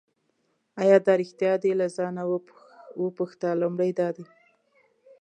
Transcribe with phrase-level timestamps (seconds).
[0.81, 2.23] آیا دا ریښتیا دي له ځانه
[3.01, 4.25] وپوښته لومړی دا دی.